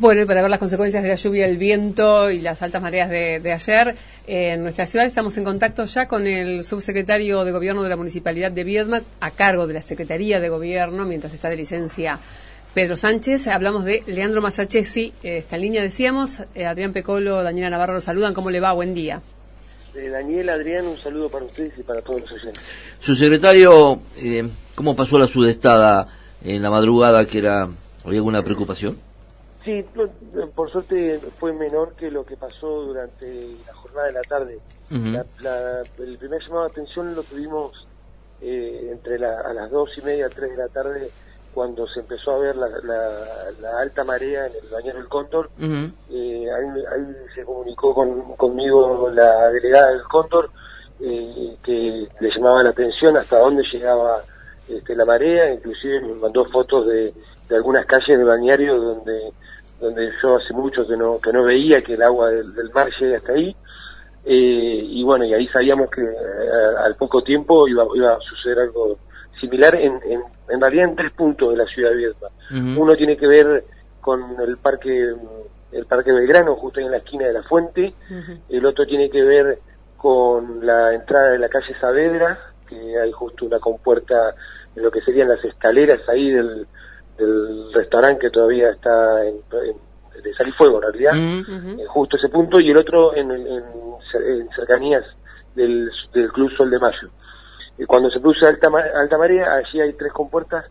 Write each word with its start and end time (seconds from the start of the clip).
Bueno, 0.00 0.22
y 0.22 0.26
para 0.26 0.42
ver 0.42 0.50
las 0.50 0.60
consecuencias 0.60 1.02
de 1.02 1.08
la 1.08 1.16
lluvia, 1.16 1.44
el 1.46 1.56
viento 1.56 2.30
y 2.30 2.40
las 2.40 2.62
altas 2.62 2.80
mareas 2.80 3.10
de, 3.10 3.52
ayer, 3.52 3.96
en 4.28 4.62
nuestra 4.62 4.86
ciudad 4.86 5.04
estamos 5.04 5.36
en 5.38 5.42
contacto 5.42 5.84
ya 5.86 6.06
con 6.06 6.28
el 6.28 6.62
subsecretario 6.62 7.44
de 7.44 7.50
Gobierno 7.50 7.82
de 7.82 7.88
la 7.88 7.96
Municipalidad 7.96 8.52
de 8.52 8.62
Viedma, 8.62 9.02
a 9.18 9.32
cargo 9.32 9.66
de 9.66 9.74
la 9.74 9.82
Secretaría 9.82 10.38
de 10.38 10.50
Gobierno, 10.50 11.04
mientras 11.04 11.34
está 11.34 11.50
de 11.50 11.56
licencia 11.56 12.20
Pedro 12.74 12.96
Sánchez. 12.96 13.48
Hablamos 13.48 13.84
de 13.84 14.04
Leandro 14.06 14.40
Masachesi, 14.40 15.12
esta 15.24 15.58
línea 15.58 15.82
decíamos, 15.82 16.42
eh, 16.54 16.64
Adrián 16.64 16.92
Pecolo, 16.92 17.42
Daniela 17.42 17.68
Navarro 17.68 17.94
los 17.94 18.04
saludan. 18.04 18.34
¿Cómo 18.34 18.50
le 18.50 18.60
va? 18.60 18.72
Buen 18.74 18.94
día. 18.94 19.20
Eh, 19.96 20.10
Daniel, 20.10 20.48
Adrián, 20.50 20.86
un 20.86 20.96
saludo 20.96 21.28
para 21.28 21.44
ustedes 21.44 21.72
y 21.76 21.82
para 21.82 22.02
todos 22.02 22.20
los 22.20 22.30
oyentes. 22.30 22.62
Subsecretario, 23.00 24.00
eh, 24.18 24.48
¿cómo 24.76 24.94
pasó 24.94 25.18
la 25.18 25.26
sudestada 25.26 26.06
en 26.44 26.62
la 26.62 26.70
madrugada 26.70 27.26
que 27.26 27.38
era, 27.40 27.68
había 28.04 28.18
alguna 28.18 28.44
preocupación? 28.44 29.07
Sí, 29.68 29.84
por 30.54 30.70
suerte 30.70 31.20
fue 31.38 31.52
menor 31.52 31.92
que 31.92 32.10
lo 32.10 32.24
que 32.24 32.38
pasó 32.38 32.84
durante 32.84 33.54
la 33.66 33.74
jornada 33.74 34.06
de 34.06 34.12
la 34.14 34.22
tarde. 34.22 34.60
el 34.90 36.16
primer 36.16 36.40
llamado 36.40 36.62
de 36.62 36.70
atención 36.70 37.14
lo 37.14 37.22
tuvimos 37.22 37.86
eh, 38.40 38.88
entre 38.90 39.16
a 39.16 39.52
las 39.52 39.70
dos 39.70 39.90
y 39.98 40.00
media, 40.00 40.30
tres 40.30 40.52
de 40.52 40.56
la 40.56 40.68
tarde, 40.68 41.10
cuando 41.52 41.86
se 41.86 42.00
empezó 42.00 42.30
a 42.30 42.38
ver 42.38 42.56
la, 42.56 43.78
alta 43.78 44.04
marea 44.04 44.46
en 44.46 44.52
el 44.54 44.70
bañero 44.70 45.00
del 45.00 45.08
Cóndor. 45.08 45.50
Eh, 45.60 46.46
ahí, 46.50 47.16
se 47.34 47.44
comunicó 47.44 47.92
conmigo 48.38 49.10
la 49.10 49.50
delegada 49.50 49.90
del 49.90 50.02
Cóndor, 50.04 50.48
eh, 50.98 51.56
que 51.62 52.08
le 52.20 52.30
llamaba 52.34 52.62
la 52.62 52.70
atención 52.70 53.18
hasta 53.18 53.38
dónde 53.38 53.62
llegaba 53.70 54.22
este, 54.66 54.96
la 54.96 55.04
marea, 55.04 55.52
inclusive 55.52 56.00
me 56.00 56.14
mandó 56.14 56.46
fotos 56.46 56.86
de, 56.86 57.12
de 57.50 57.56
algunas 57.56 57.84
calles 57.84 58.16
de 58.16 58.24
bañario 58.24 58.80
donde 58.80 59.30
donde 59.80 60.10
yo 60.22 60.36
hace 60.36 60.52
mucho 60.52 60.86
que 60.86 60.96
no 60.96 61.18
que 61.20 61.32
no 61.32 61.44
veía 61.44 61.82
que 61.82 61.94
el 61.94 62.02
agua 62.02 62.30
del, 62.30 62.70
mar 62.74 62.88
llegue 62.98 63.16
hasta 63.16 63.32
ahí. 63.32 63.54
Eh, 64.24 64.82
y 64.84 65.02
bueno 65.04 65.24
y 65.24 65.32
ahí 65.32 65.46
sabíamos 65.48 65.90
que 65.90 66.02
eh, 66.02 66.76
al 66.84 66.96
poco 66.96 67.22
tiempo 67.22 67.66
iba, 67.68 67.86
iba 67.94 68.14
a 68.14 68.20
suceder 68.20 68.58
algo 68.58 68.98
similar 69.40 69.74
en, 69.76 69.92
en, 70.04 70.20
en 70.48 70.60
realidad 70.60 70.88
en 70.88 70.96
tres 70.96 71.12
puntos 71.12 71.50
de 71.50 71.56
la 71.56 71.64
ciudad 71.66 71.90
de 71.90 71.96
Viedma 71.96 72.28
uno 72.76 72.96
tiene 72.96 73.16
que 73.16 73.26
ver 73.26 73.64
con 74.00 74.38
el 74.40 74.56
parque 74.58 75.14
el 75.72 75.86
parque 75.86 76.12
Belgrano 76.12 76.56
justo 76.56 76.80
ahí 76.80 76.86
en 76.86 76.92
la 76.92 76.98
esquina 76.98 77.26
de 77.26 77.32
la 77.32 77.42
fuente. 77.42 77.92
El 78.48 78.64
otro 78.64 78.86
tiene 78.86 79.10
que 79.10 79.22
ver 79.22 79.58
con 79.96 80.64
la 80.64 80.94
entrada 80.94 81.30
de 81.30 81.38
la 81.38 81.48
calle 81.48 81.78
Saavedra 81.80 82.38
que 82.68 82.98
hay 82.98 83.12
justo 83.12 83.46
una 83.46 83.58
compuerta 83.58 84.34
en 84.76 84.82
lo 84.82 84.90
que 84.90 85.00
serían 85.00 85.28
las 85.28 85.44
escaleras 85.44 86.00
ahí 86.08 86.30
del 86.30 86.66
del 87.18 87.72
restaurante 87.72 88.20
que 88.20 88.30
todavía 88.30 88.70
está 88.70 89.26
en, 89.26 89.40
de 90.22 90.34
Sal 90.34 90.48
y 90.48 90.52
Fuego 90.52 90.76
en 90.76 90.92
realidad, 90.92 91.12
mm. 91.14 91.86
justo 91.88 92.16
ese 92.16 92.28
punto, 92.28 92.60
y 92.60 92.70
el 92.70 92.76
otro 92.76 93.14
en, 93.14 93.28
cercanías 94.54 95.04
del, 95.54 95.90
del, 96.12 96.32
Club 96.32 96.50
Sol 96.56 96.70
de 96.70 96.78
Mayo. 96.78 97.08
Y 97.78 97.84
cuando 97.84 98.10
se 98.10 98.20
produce 98.20 98.46
alta, 98.46 98.68
alta 98.94 99.18
marea, 99.18 99.54
allí 99.54 99.80
hay 99.80 99.92
tres 99.92 100.12
compuertas 100.12 100.64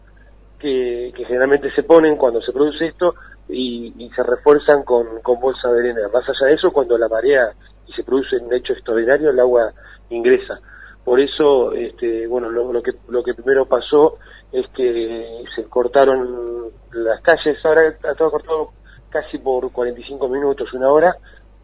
que, 0.59 1.13
generalmente 1.15 1.71
se 1.73 1.83
ponen 1.83 2.17
cuando 2.17 2.41
se 2.41 2.51
produce 2.51 2.87
esto 2.87 3.15
y, 3.49 4.09
se 4.15 4.23
refuerzan 4.23 4.83
con, 4.83 5.21
con 5.21 5.39
bolsa 5.39 5.71
de 5.71 5.79
arena. 5.79 6.07
Más 6.13 6.27
allá 6.27 6.47
de 6.47 6.53
eso, 6.55 6.71
cuando 6.71 6.97
la 6.97 7.07
marea 7.07 7.51
y 7.87 7.93
se 7.93 8.03
produce 8.03 8.37
un 8.37 8.53
hecho 8.53 8.73
extraordinario, 8.73 9.29
el 9.29 9.39
agua 9.39 9.71
ingresa. 10.09 10.59
Por 11.07 11.21
eso, 11.21 11.71
este, 11.71 12.27
bueno, 12.27 12.49
lo, 12.49 12.73
lo, 12.73 12.83
que, 12.83 12.91
lo 13.07 13.23
que 13.23 13.33
primero 13.33 13.65
pasó 13.65 14.17
es 14.51 14.67
que 14.75 15.41
se 15.55 15.63
cortaron 15.63 16.65
las 16.91 17.21
calles, 17.21 17.57
ahora 17.63 17.95
ha 18.03 18.13
todo 18.13 18.29
cortado 18.29 18.71
casi 19.09 19.37
por 19.37 19.71
45 19.71 20.27
minutos, 20.27 20.73
una 20.73 20.91
hora, 20.91 21.15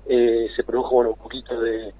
eh, 0.07 0.47
se 0.55 0.63
produjo 0.63 0.91
bueno, 0.95 1.09
un 1.09 1.17
poquito 1.17 1.59
de, 1.59 1.93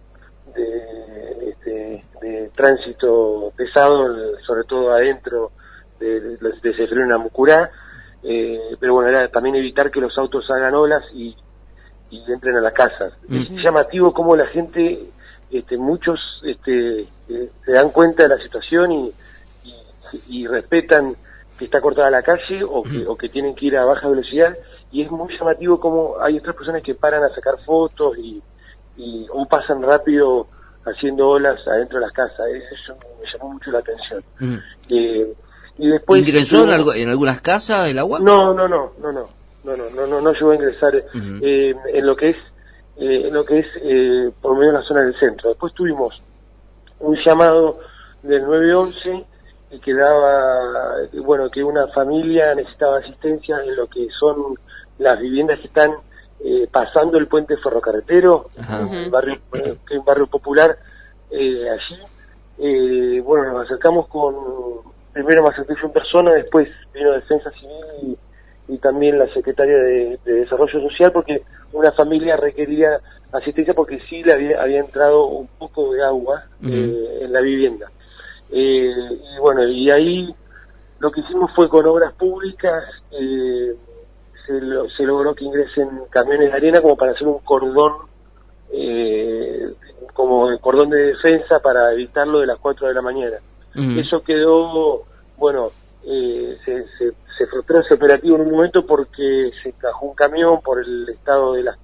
de, 0.55 1.50
este, 1.50 2.02
de 2.22 2.50
tránsito 2.55 3.51
pesado, 3.57 4.38
sobre 4.47 4.63
todo 4.63 4.94
adentro 4.94 5.51
de, 6.00 6.22
de, 6.22 6.38
de 6.38 7.17
Mucurá, 7.17 7.69
eh, 8.23 8.78
pero 8.79 8.94
bueno, 8.94 9.09
era 9.09 9.28
también 9.28 9.57
evitar 9.57 9.91
que 9.91 10.00
los 10.00 10.17
autos 10.17 10.50
hagan 10.50 10.75
olas 10.75 11.03
y, 11.13 11.35
y 12.09 12.23
entren 12.31 12.56
a 12.56 12.62
las 12.62 12.73
casas. 12.73 13.12
Es 13.29 13.50
llamativo 13.62 14.13
cómo 14.13 14.34
la 14.34 14.46
gente, 14.46 15.09
este, 15.51 15.75
muchos 15.75 16.22
este, 16.46 17.06
se 17.66 17.71
dan 17.71 17.89
cuenta 17.89 18.23
de 18.23 18.29
la 18.29 18.38
situación 18.38 18.91
y, 18.91 19.13
y 20.29 20.47
respetan 20.47 21.16
que 21.57 21.66
está 21.66 21.81
cortada 21.81 22.09
la 22.09 22.23
calle 22.23 22.63
o 22.67 22.83
que, 22.83 23.05
o 23.05 23.16
que 23.16 23.29
tienen 23.29 23.55
que 23.55 23.67
ir 23.67 23.77
a 23.77 23.85
baja 23.85 24.07
velocidad 24.07 24.57
y 24.91 25.01
es 25.01 25.11
muy 25.11 25.35
llamativo 25.38 25.79
como 25.79 26.22
hay 26.22 26.38
otras 26.38 26.55
personas 26.55 26.83
que 26.83 26.93
paran 26.93 27.23
a 27.23 27.33
sacar 27.33 27.59
fotos 27.66 28.17
y, 28.17 28.41
y 28.97 29.25
o 29.31 29.45
pasan 29.45 29.81
rápido 29.81 30.47
haciendo 30.85 31.29
olas 31.29 31.59
adentro 31.67 31.99
de 31.99 32.05
las 32.05 32.13
casas. 32.13 32.45
Eso 32.47 32.93
me 33.19 33.31
llamó 33.31 33.53
mucho 33.53 33.72
la 33.72 33.79
atención. 33.79 34.23
Eh, 34.89 35.33
y 35.77 35.89
después 35.89 36.22
¿Ingresó 36.22 36.63
en, 36.63 37.09
algunas 37.09 37.41
casas 37.41 37.89
el 37.89 37.97
agua? 37.97 38.19
No, 38.19 38.53
no, 38.53 38.67
no, 38.67 38.93
no, 39.01 39.11
no, 39.11 39.27
no, 39.63 39.75
no, 39.75 39.89
no, 39.95 40.07
no, 40.07 40.22
no 40.22 40.31
llegó 40.33 40.51
a 40.51 40.55
ingresar 40.55 40.95
eh, 40.95 41.73
en 41.93 42.05
lo 42.05 42.16
que 42.16 42.29
es 42.29 42.38
eh, 42.97 43.27
en 43.27 43.33
lo 43.33 43.43
que 43.43 43.59
es 43.59 43.66
eh, 43.81 44.31
por 44.39 44.55
medio 44.55 44.72
de 44.72 44.77
la 44.77 44.85
zona 44.85 45.01
del 45.01 45.17
centro. 45.19 45.49
Después 45.49 45.73
tuvimos 45.73 46.13
un 46.99 47.17
llamado 47.25 47.79
del 48.21 48.43
911 48.43 49.25
y 49.71 49.79
que 49.79 49.93
daba, 49.93 51.07
bueno, 51.23 51.49
que 51.49 51.63
una 51.63 51.87
familia 51.87 52.53
necesitaba 52.55 52.99
asistencia 52.99 53.57
en 53.63 53.75
lo 53.75 53.87
que 53.87 54.07
son 54.19 54.55
las 54.99 55.19
viviendas 55.19 55.59
que 55.59 55.67
están 55.67 55.91
eh, 56.45 56.67
pasando 56.71 57.17
el 57.17 57.27
puente 57.27 57.57
ferrocarretero, 57.57 58.45
un 58.79 59.09
barrio, 59.09 59.39
que 59.51 59.93
es 59.93 59.99
un 59.99 60.05
barrio 60.05 60.27
popular 60.27 60.77
eh, 61.31 61.69
allí. 61.69 62.01
Eh, 62.59 63.21
bueno, 63.21 63.51
nos 63.53 63.65
acercamos 63.65 64.07
con, 64.07 64.35
primero 65.11 65.41
me 65.41 65.49
acerqué 65.49 65.73
en 65.81 65.91
persona, 65.91 66.33
después 66.33 66.67
vino 66.93 67.11
Defensa 67.13 67.49
Civil 67.51 68.17
y, 68.67 68.77
también 68.79 69.19
la 69.19 69.31
Secretaria 69.33 69.77
de, 69.77 70.19
Desarrollo 70.25 70.81
Social, 70.81 71.11
porque 71.11 71.43
una 71.71 71.91
familia 71.93 72.35
requería 72.35 72.99
asistencia 73.33 73.73
porque 73.73 73.99
sí 74.09 74.23
le 74.23 74.33
había, 74.33 74.61
había 74.61 74.79
entrado 74.79 75.25
un 75.25 75.47
poco 75.47 75.94
de 75.94 76.03
agua 76.03 76.45
en 76.61 77.33
la 77.33 77.41
vivienda. 77.41 77.89
Eh, 78.55 78.94
y 79.35 79.39
bueno, 79.39 79.67
y 79.67 79.89
ahí 79.89 80.35
lo 80.99 81.11
que 81.11 81.21
hicimos 81.21 81.51
fue 81.55 81.67
con 81.67 81.88
obras 81.88 82.13
públicas, 82.13 82.83
eh, 83.11 83.75
se, 84.45 85.03
logró 85.03 85.33
que 85.33 85.45
ingresen 85.45 85.89
camiones 86.11 86.51
de 86.51 86.57
arena 86.57 86.81
como 86.81 86.95
para 86.95 87.13
hacer 87.13 87.27
un 87.27 87.39
cordón, 87.39 87.93
eh, 88.72 89.73
como 90.13 90.55
cordón 90.59 90.89
de 90.89 91.13
defensa 91.13 91.59
para 91.59 91.93
evitarlo 91.93 92.41
de 92.41 92.47
las 92.47 92.59
4 92.59 92.88
de 92.88 92.93
la 92.93 93.01
mañana. 93.01 93.38
Eso 93.75 94.22
quedó, 94.22 95.03
bueno, 95.35 95.72
se, 96.03 96.85
se, 96.97 97.13
se 97.38 97.47
frustró 97.47 97.79
ese 97.79 97.95
operativo 97.95 98.35
en 98.35 98.43
un 98.43 98.51
momento 98.51 98.85
porque 98.85 99.49
se 99.63 99.72
cajó 99.73 100.05
un 100.05 100.13
camión 100.13 100.61
por 100.61 100.79
el 100.79 101.09
estado 101.09 101.53
de 101.53 101.63
las, 101.63 101.77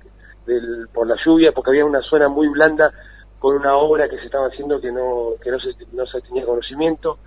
del, 0.49 0.87
por 0.93 1.07
la 1.07 1.15
lluvia, 1.23 1.51
porque 1.53 1.71
había 1.71 1.85
una 1.85 2.01
zona 2.01 2.27
muy 2.27 2.47
blanda 2.49 2.91
con 3.39 3.55
una 3.55 3.75
obra 3.77 4.09
que 4.09 4.17
se 4.17 4.25
estaba 4.25 4.47
haciendo 4.47 4.81
que 4.81 4.91
no, 4.91 5.35
que 5.41 5.49
no, 5.49 5.59
se, 5.59 5.69
no 5.93 6.05
se 6.05 6.21
tenía 6.21 6.45
conocimiento. 6.45 7.19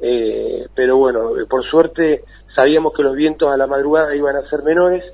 Eh, 0.00 0.68
pero 0.74 0.96
bueno, 0.96 1.32
por 1.50 1.64
suerte 1.64 2.22
sabíamos 2.54 2.92
que 2.94 3.02
los 3.02 3.16
vientos 3.16 3.52
a 3.52 3.56
la 3.56 3.66
madrugada 3.66 4.14
iban 4.14 4.36
a 4.36 4.48
ser 4.48 4.62
menores 4.62 5.04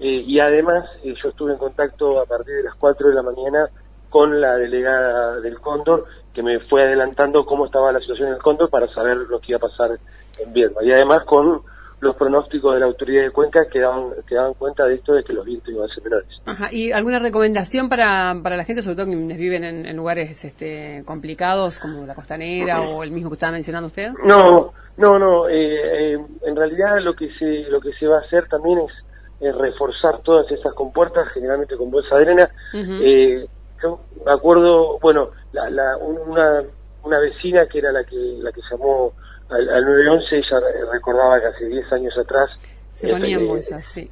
eh, 0.00 0.24
y 0.26 0.40
además 0.40 0.86
eh, 1.04 1.14
yo 1.22 1.28
estuve 1.28 1.52
en 1.52 1.58
contacto 1.58 2.18
a 2.18 2.24
partir 2.24 2.56
de 2.56 2.62
las 2.62 2.74
4 2.76 3.08
de 3.10 3.14
la 3.14 3.22
mañana 3.22 3.68
con 4.08 4.40
la 4.40 4.56
delegada 4.56 5.38
del 5.40 5.60
Cóndor 5.60 6.06
que 6.32 6.42
me 6.42 6.60
fue 6.60 6.82
adelantando 6.82 7.44
cómo 7.44 7.66
estaba 7.66 7.92
la 7.92 8.00
situación 8.00 8.28
en 8.28 8.34
el 8.34 8.42
Cóndor 8.42 8.70
para 8.70 8.88
saber 8.94 9.18
lo 9.18 9.38
que 9.38 9.52
iba 9.52 9.58
a 9.58 9.68
pasar 9.68 9.98
en 10.38 10.52
Viedma 10.52 10.82
y 10.82 10.92
además 10.92 11.24
con 11.24 11.62
los 12.02 12.16
pronósticos 12.16 12.74
de 12.74 12.80
la 12.80 12.86
autoridad 12.86 13.22
de 13.22 13.30
Cuenca 13.30 13.64
que 13.70 13.78
daban, 13.78 14.10
que 14.26 14.34
daban 14.34 14.54
cuenta 14.54 14.84
de 14.84 14.96
esto 14.96 15.14
de 15.14 15.22
que 15.22 15.32
los 15.32 15.46
vientos 15.46 15.68
iban 15.68 15.88
a 15.88 15.94
ser 15.94 16.02
menores. 16.02 16.28
Ajá. 16.44 16.68
¿Y 16.72 16.90
alguna 16.90 17.20
recomendación 17.20 17.88
para, 17.88 18.34
para 18.42 18.56
la 18.56 18.64
gente, 18.64 18.82
sobre 18.82 18.96
todo 18.96 19.06
quienes 19.06 19.38
viven 19.38 19.62
en, 19.62 19.96
lugares 19.96 20.44
este, 20.44 21.04
complicados 21.06 21.78
como 21.78 22.04
la 22.04 22.16
costanera 22.16 22.80
o 22.80 23.04
el 23.04 23.12
mismo 23.12 23.30
que 23.30 23.34
estaba 23.34 23.52
mencionando 23.52 23.86
usted? 23.86 24.10
No, 24.24 24.72
no, 24.96 25.16
no. 25.16 25.48
Eh, 25.48 26.14
eh, 26.14 26.18
en 26.42 26.56
realidad 26.56 26.98
lo 27.00 27.14
que 27.14 27.30
se 27.38 27.70
lo 27.70 27.80
que 27.80 27.92
se 27.92 28.08
va 28.08 28.16
a 28.16 28.22
hacer 28.22 28.48
también 28.48 28.80
es, 28.80 29.54
reforzar 29.54 30.20
todas 30.22 30.50
esas 30.52 30.72
compuertas, 30.74 31.28
generalmente 31.34 31.76
con 31.76 31.90
bolsa 31.90 32.16
de 32.16 32.22
arena. 32.22 32.50
eh, 32.74 33.46
yo 33.80 34.00
me 34.24 34.32
acuerdo, 34.32 34.98
bueno, 35.00 35.30
la, 35.52 35.68
la, 35.70 35.96
una, 35.98 36.62
una 37.04 37.18
vecina 37.18 37.66
que 37.66 37.78
era 37.78 37.92
la 37.92 38.02
que 38.04 38.16
la 38.16 38.50
que 38.50 38.60
llamó 38.70 39.12
al, 39.52 39.68
al 39.68 39.84
911 39.84 40.36
ella 40.36 40.60
recordaba 40.92 41.40
que 41.40 41.46
hace 41.46 41.66
10 41.66 41.92
años 41.92 42.14
atrás... 42.18 42.50
Se 42.94 43.08
ponían 43.08 43.40
este, 43.40 43.44
bolsas, 43.44 43.84
sí. 43.86 44.10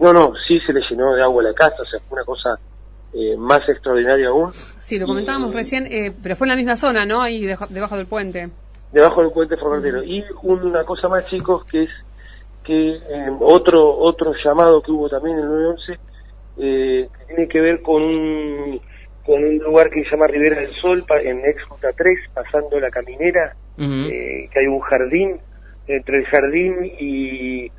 no, 0.00 0.12
no, 0.12 0.32
sí 0.46 0.58
se 0.60 0.72
le 0.72 0.80
llenó 0.88 1.12
de 1.14 1.22
agua 1.22 1.42
la 1.42 1.52
casa, 1.52 1.82
o 1.82 1.84
sea, 1.84 2.00
fue 2.08 2.16
una 2.16 2.24
cosa 2.24 2.56
eh, 3.12 3.36
más 3.36 3.60
extraordinaria 3.68 4.28
aún. 4.28 4.52
Sí, 4.78 4.98
lo 4.98 5.06
comentábamos 5.06 5.52
recién, 5.52 5.86
eh, 5.90 6.12
pero 6.22 6.36
fue 6.36 6.46
en 6.46 6.50
la 6.50 6.56
misma 6.56 6.76
zona, 6.76 7.04
¿no? 7.04 7.20
Ahí 7.20 7.44
debajo 7.44 7.96
del 7.96 8.06
puente. 8.06 8.48
Debajo 8.92 9.22
del 9.22 9.32
puente 9.32 9.56
ferrocarril. 9.56 10.04
Y 10.04 10.24
una 10.42 10.84
cosa 10.84 11.08
más, 11.08 11.26
chicos, 11.26 11.64
que 11.66 11.82
es 11.82 11.90
que 12.64 12.96
em, 13.10 13.36
otro 13.40 13.98
otro 13.98 14.32
llamado 14.44 14.80
que 14.80 14.92
hubo 14.92 15.08
también 15.08 15.36
en 15.36 15.42
el 15.42 15.48
911 15.48 15.92
eh, 16.58 17.08
que 17.18 17.26
tiene 17.26 17.48
que 17.48 17.60
ver 17.60 17.82
con 17.82 18.02
un, 18.02 18.80
con 19.24 19.42
un 19.42 19.58
lugar 19.58 19.90
que 19.90 20.04
se 20.04 20.10
llama 20.10 20.26
Ribera 20.26 20.56
del 20.56 20.70
Sol, 20.70 21.04
en 21.22 21.38
ex 21.44 21.62
3, 21.96 22.18
pasando 22.34 22.78
la 22.78 22.90
caminera, 22.90 23.54
eh, 23.78 24.48
que 24.52 24.60
hay 24.60 24.66
un 24.66 24.80
jardín, 24.80 25.40
entre 25.86 26.18
el 26.18 26.26
jardín 26.26 26.92
y, 26.98 27.70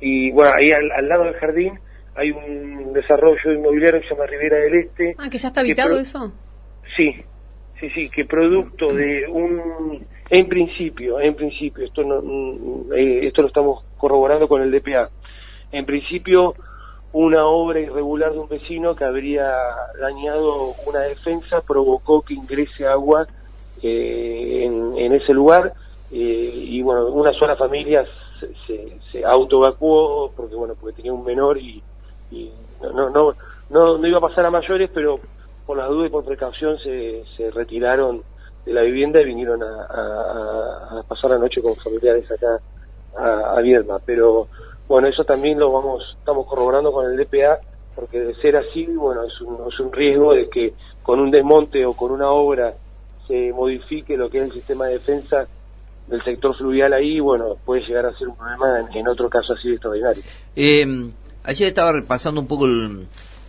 y 0.00 0.30
bueno, 0.32 0.52
ahí 0.56 0.70
al, 0.72 1.08
lado 1.08 1.24
del 1.24 1.34
jardín 1.34 1.78
hay 2.14 2.30
un 2.30 2.92
desarrollo 2.92 3.52
inmobiliario 3.52 4.00
que 4.00 4.08
se 4.08 4.14
llama 4.14 4.26
Ribera 4.26 4.56
del 4.58 4.74
Este. 4.74 5.14
Ah, 5.18 5.28
que 5.30 5.38
ya 5.38 5.48
está 5.48 5.60
habitado 5.60 5.98
eso. 5.98 6.32
Sí, 6.96 7.14
sí, 7.80 7.90
sí, 7.90 8.10
que 8.10 8.24
producto 8.24 8.92
de 8.92 9.26
un, 9.28 10.06
en 10.30 10.48
principio, 10.48 11.20
en 11.20 11.34
principio, 11.34 11.84
esto 11.84 12.02
no, 12.02 12.22
mm, 12.22 12.92
eh, 12.94 13.26
esto 13.26 13.42
lo 13.42 13.48
estamos 13.48 13.84
corroborando 13.96 14.48
con 14.48 14.62
el 14.62 14.70
DPA. 14.70 15.10
En 15.72 15.84
principio, 15.84 16.54
una 17.12 17.46
obra 17.46 17.80
irregular 17.80 18.32
de 18.32 18.38
un 18.38 18.48
vecino 18.48 18.94
que 18.94 19.04
habría 19.04 19.50
dañado 20.00 20.74
una 20.86 21.00
defensa 21.00 21.60
provocó 21.62 22.22
que 22.22 22.34
ingrese 22.34 22.86
agua 22.86 23.26
eh, 23.82 24.64
en, 24.64 25.12
ese 25.12 25.32
lugar 25.32 25.72
eh, 26.10 26.52
y 26.54 26.82
bueno 26.82 27.06
una 27.08 27.32
sola 27.32 27.56
familia 27.56 28.04
se, 28.40 28.48
se, 28.66 28.98
se 29.10 29.24
auto 29.24 29.58
evacuó 29.58 30.32
porque 30.36 30.54
bueno 30.54 30.74
porque 30.78 30.96
tenía 30.96 31.12
un 31.12 31.24
menor 31.24 31.58
y, 31.58 31.82
no, 32.82 33.10
no 33.10 33.34
no 33.70 33.98
no 33.98 34.06
iba 34.06 34.18
a 34.18 34.22
pasar 34.22 34.46
a 34.46 34.50
mayores 34.50 34.90
pero 34.92 35.20
por 35.64 35.76
las 35.76 35.88
dudas 35.88 36.08
y 36.08 36.10
por 36.10 36.24
precaución 36.24 36.78
se, 36.78 37.24
se 37.36 37.50
retiraron 37.50 38.22
de 38.64 38.72
la 38.72 38.82
vivienda 38.82 39.20
y 39.20 39.26
vinieron 39.26 39.62
a, 39.62 41.02
pasar 41.08 41.30
la 41.30 41.38
noche 41.38 41.62
con 41.62 41.76
familiares 41.76 42.30
acá 42.30 42.60
a, 43.16 43.56
a 43.56 43.60
Vierma 43.60 43.98
pero 44.04 44.48
bueno, 44.88 45.08
eso 45.08 45.24
también 45.24 45.58
lo 45.58 45.72
vamos, 45.72 46.16
estamos 46.18 46.46
corroborando 46.46 46.92
con 46.92 47.06
el 47.06 47.16
DPA, 47.16 47.58
porque 47.94 48.20
de 48.20 48.34
ser 48.36 48.56
así, 48.56 48.86
bueno, 48.86 49.24
es 49.24 49.40
un, 49.40 49.66
es 49.68 49.80
un 49.80 49.92
riesgo 49.92 50.32
de 50.32 50.48
que 50.48 50.74
con 51.02 51.18
un 51.18 51.30
desmonte 51.30 51.84
o 51.84 51.94
con 51.94 52.12
una 52.12 52.30
obra 52.30 52.72
se 53.26 53.52
modifique 53.52 54.16
lo 54.16 54.30
que 54.30 54.38
es 54.38 54.44
el 54.44 54.52
sistema 54.52 54.86
de 54.86 54.94
defensa 54.94 55.46
del 56.06 56.22
sector 56.24 56.56
fluvial 56.56 56.92
ahí, 56.92 57.18
bueno, 57.18 57.56
puede 57.64 57.82
llegar 57.82 58.06
a 58.06 58.16
ser 58.16 58.28
un 58.28 58.36
problema 58.36 58.88
en, 58.94 59.08
otro 59.08 59.28
caso 59.28 59.54
así 59.54 59.68
de 59.68 59.74
extraordinario. 59.74 60.22
Eh, 60.54 60.86
ayer 61.44 61.68
estaba 61.68 61.92
repasando 61.92 62.40
un 62.40 62.46
poco 62.46 62.66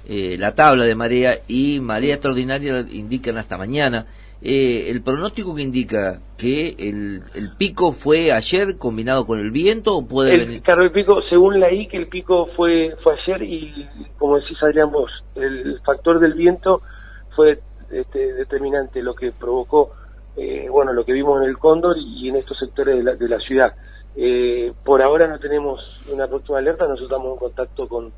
eh, 0.07 0.37
la 0.39 0.55
tabla 0.55 0.85
de 0.85 0.95
marea 0.95 1.33
y 1.47 1.79
marea 1.79 2.15
extraordinaria 2.15 2.79
indican 2.91 3.37
hasta 3.37 3.57
mañana. 3.57 4.05
Eh, 4.41 4.89
el 4.89 5.01
pronóstico 5.01 5.55
que 5.55 5.63
indica 5.63 6.19
que 6.37 6.69
el, 6.77 7.21
el, 7.35 7.55
pico 7.57 7.91
fue 7.91 8.31
ayer 8.31 8.77
combinado 8.77 9.25
con 9.25 9.39
el 9.39 9.49
viento 9.49 9.97
o 9.97 10.07
puede 10.07 10.35
el, 10.35 10.39
venir 10.41 10.61
claro 10.61 10.83
el 10.83 10.91
pico 10.91 11.23
según 11.27 11.59
leí 11.59 11.87
que 11.87 11.97
el 11.97 12.07
pico 12.07 12.45
fue 12.55 12.95
fue 13.03 13.15
ayer 13.15 13.41
y 13.41 13.87
como 14.19 14.37
decís 14.37 14.55
Adrián 14.61 14.91
vos 14.91 15.09
el 15.33 15.79
factor 15.83 16.19
del 16.19 16.35
viento 16.35 16.83
fue 17.35 17.59
este, 17.91 18.33
determinante 18.33 19.01
lo 19.01 19.15
que 19.15 19.31
provocó 19.31 19.91
eh, 20.35 20.67
bueno 20.69 20.93
lo 20.93 21.05
que 21.05 21.13
vimos 21.13 21.41
en 21.41 21.49
el 21.49 21.57
Cóndor 21.57 21.97
y 21.97 22.29
en 22.29 22.35
estos 22.35 22.57
sectores 22.57 22.97
de 22.97 23.03
la, 23.03 23.15
de 23.15 23.29
la 23.29 23.39
ciudad 23.39 23.73
eh, 24.15 24.73
por 24.83 25.01
ahora 25.01 25.27
no 25.27 25.39
tenemos 25.39 25.79
una 26.11 26.27
próxima 26.27 26.57
alerta 26.57 26.85
nosotros 26.85 27.09
estamos 27.11 27.33
en 27.33 27.39
contacto 27.39 27.87
con 27.87 28.11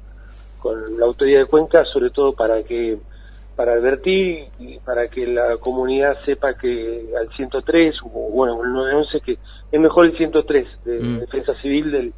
con 0.60 1.00
la 1.00 1.06
autoridad 1.06 1.39
de 1.39 1.45
Cuenca 1.45 1.86
sobre 1.86 2.10
todo 2.10 2.33
para 2.33 2.63
que 2.63 2.98
para 3.60 3.74
advertir 3.74 4.48
y 4.57 4.80
para 4.80 5.10
que 5.10 5.27
la 5.27 5.57
comunidad 5.57 6.18
sepa 6.24 6.54
que 6.54 7.10
al 7.19 7.30
103 7.36 7.94
o 8.06 8.30
bueno, 8.31 8.63
el 8.63 8.71
911 8.71 9.19
que 9.19 9.38
es 9.69 9.80
mejor 9.81 10.06
el 10.06 10.16
103 10.16 10.68
de 10.86 11.00
mm. 11.01 11.19
defensa 11.19 11.54
civil 11.56 11.92
del, 11.92 12.13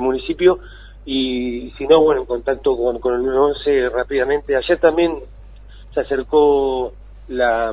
municipio 0.00 0.60
y 1.04 1.72
si 1.76 1.86
no, 1.88 2.00
bueno, 2.00 2.20
en 2.20 2.26
contacto 2.28 2.76
con, 2.76 3.00
con 3.00 3.14
el 3.14 3.24
911 3.24 3.88
rápidamente. 3.88 4.56
Ayer 4.56 4.78
también 4.78 5.18
se 5.94 6.00
acercó 6.00 6.92
la, 7.28 7.72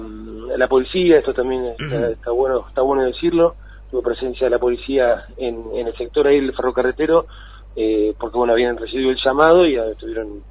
la 0.58 0.68
policía, 0.68 1.18
esto 1.18 1.34
también 1.34 1.76
está, 2.12 2.32
bueno 2.32 2.66
está 2.68 2.82
bueno 2.82 3.04
decirlo, 3.04 3.56
tuvo 3.90 4.02
presencia 4.02 4.46
de 4.46 4.52
la 4.52 4.60
policía 4.60 5.26
en, 5.38 5.64
en 5.74 5.88
el 5.88 5.98
sector 5.98 6.28
ahí 6.28 6.40
del 6.40 6.56
ferrocarretero, 6.56 7.26
eh, 7.76 8.14
porque 8.20 8.38
bueno, 8.38 8.54
habían 8.54 8.78
recibido 8.78 9.12
el 9.12 9.18
llamado 9.24 9.66
y 9.66 9.76
estuvieron 9.76 10.42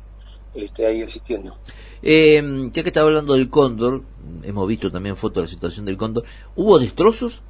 este, 0.55 0.87
ahí 0.87 1.03
existiendo. 1.03 1.57
Eh, 2.03 2.43
ya 2.73 2.83
que 2.83 2.89
estaba 2.89 3.07
hablando 3.07 3.35
del 3.35 3.49
cóndor, 3.49 4.03
hemos 4.43 4.69
visto 4.69 4.91
también 4.91 5.17
fotos 5.17 5.37
de 5.37 5.43
la 5.43 5.47
situación 5.49 5.87
del 5.87 5.97
cóndor, 5.97 6.25
¿hubo 6.57 6.79
destrozos? 6.79 7.43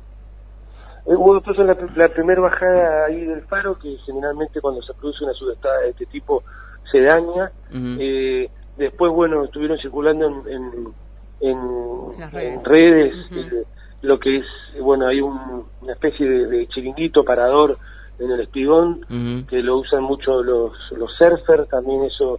Eh, 1.06 1.14
hubo 1.16 1.34
destrozos 1.34 1.62
en 1.62 1.98
la, 1.98 2.08
primera 2.08 2.40
bajada 2.40 3.06
ahí 3.06 3.24
del 3.24 3.42
faro, 3.42 3.78
que 3.78 3.96
generalmente 4.06 4.60
cuando 4.60 4.82
se 4.82 4.92
produce 4.94 5.24
una 5.24 5.32
subestada 5.34 5.80
de 5.80 5.90
este 5.90 6.06
tipo 6.06 6.44
se 6.90 7.00
daña. 7.00 7.50
eh, 7.72 8.48
después, 8.80 9.12
bueno, 9.12 9.44
estuvieron 9.44 9.78
circulando 9.78 10.26
en, 10.48 10.92
en, 11.40 12.64
redes, 12.64 13.14
eh, 13.30 13.64
lo 14.02 14.18
que 14.18 14.38
es, 14.38 14.44
bueno, 14.80 15.06
hay 15.06 15.20
una 15.20 15.92
especie 15.92 16.26
de, 16.26 16.66
chiringuito 16.68 17.22
parador 17.22 17.76
en 18.18 18.30
el 18.30 18.40
espigón, 18.40 19.46
que 19.48 19.62
lo 19.62 19.78
usan 19.78 20.02
mucho 20.02 20.42
los, 20.42 20.72
los 20.92 21.14
surfers, 21.14 21.68
también 21.68 22.04
eso 22.04 22.38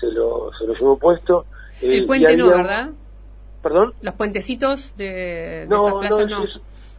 se 0.00 0.10
lo, 0.10 0.50
se 0.58 0.66
lo 0.66 0.74
llevó 0.74 0.98
puesto. 0.98 1.44
el 1.80 2.02
eh, 2.02 2.06
puente 2.06 2.36
no, 2.36 2.48
¿verdad? 2.48 2.90
¿Perdón? 3.62 3.92
Los 4.02 4.14
puentecitos 4.14 4.96
de, 4.96 5.66
no, 5.68 6.00
esas 6.00 6.16
playas 6.16 6.30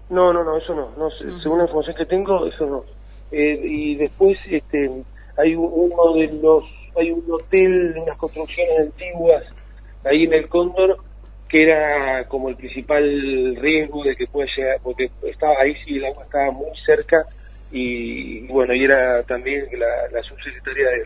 no. 0.10 0.32
no. 0.32 0.34
no, 0.34 0.44
no, 0.44 0.58
eso 0.58 0.74
no. 0.74 0.90
no 0.98 1.10
Según 1.42 1.58
la 1.58 1.66
información 1.66 1.96
que 1.96 2.06
tengo, 2.06 2.46
eso 2.46 2.66
no. 2.66 2.84
Eh, 3.32 3.60
y 3.64 3.96
después 3.96 4.38
este, 4.50 5.04
hay 5.38 5.56
uno 5.56 6.14
de 6.14 6.28
los, 6.42 6.64
hay 6.98 7.12
un 7.12 7.24
hotel, 7.30 7.96
unas 7.98 8.18
construcciones 8.18 8.80
antiguas 8.80 9.44
ahí 10.04 10.24
en 10.24 10.34
el 10.34 10.48
Cóndor 10.48 10.98
que 11.54 11.62
era 11.62 12.28
como 12.30 12.50
el 12.50 12.56
principal 12.56 13.56
riesgo 13.58 14.04
de 14.04 14.16
que 14.16 14.26
pueda 14.26 14.48
llegar, 14.58 14.80
porque 14.82 15.12
estaba 15.22 15.54
ahí 15.62 15.76
sí 15.86 15.98
el 15.98 16.06
agua 16.06 16.24
estaba 16.24 16.50
muy 16.50 16.76
cerca 16.84 17.28
y, 17.72 18.48
bueno, 18.48 18.74
y 18.74 18.84
era 18.84 19.22
también 19.22 19.68
la, 19.78 20.10
la 20.12 20.24
subsecretaria 20.24 20.90
del, 20.90 21.06